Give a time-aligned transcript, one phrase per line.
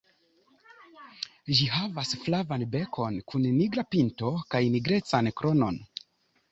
[1.59, 5.81] Ĝi havas flavan bekon kun nigra pinto kaj nigrecan kronon.